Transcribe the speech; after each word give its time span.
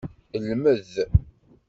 Lmed! 0.45 0.87